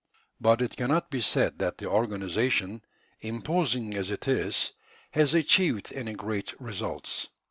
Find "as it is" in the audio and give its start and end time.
3.93-4.71